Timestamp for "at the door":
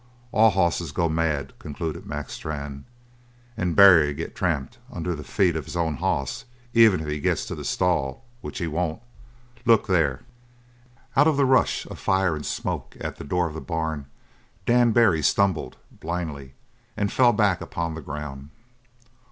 12.99-13.45